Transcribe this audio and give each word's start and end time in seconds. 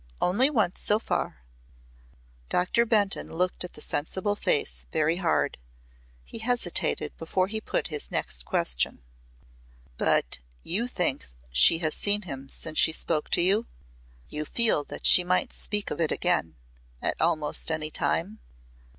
Only 0.19 0.49
once 0.49 0.79
so 0.79 0.97
far." 0.97 1.43
Doctor 2.49 2.87
Benton 2.87 3.31
looked 3.35 3.63
at 3.63 3.73
the 3.73 3.81
sensible 3.81 4.35
face 4.35 4.87
very 4.91 5.17
hard. 5.17 5.59
He 6.25 6.39
hesitated 6.39 7.15
before 7.19 7.45
he 7.45 7.61
put 7.61 7.89
his 7.93 8.09
next 8.09 8.43
question. 8.43 9.03
"But 9.99 10.39
you 10.63 10.87
think 10.87 11.27
she 11.51 11.77
has 11.85 11.93
seen 11.93 12.23
him 12.23 12.49
since 12.49 12.79
she 12.79 12.91
spoke 12.91 13.29
to 13.29 13.43
you? 13.43 13.67
You 14.27 14.43
feel 14.45 14.83
that 14.85 15.05
she 15.05 15.23
might 15.23 15.53
speak 15.53 15.91
of 15.91 16.01
it 16.01 16.11
again 16.11 16.55
at 16.99 17.15
almost 17.21 17.69
any 17.69 17.91
time?" 17.91 18.39